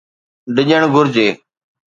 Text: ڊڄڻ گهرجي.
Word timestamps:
ڊڄڻ 0.55 0.81
گهرجي. 0.93 1.27